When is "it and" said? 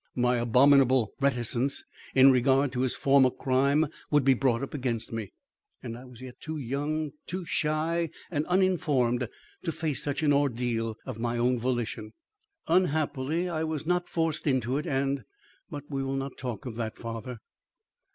14.79-15.23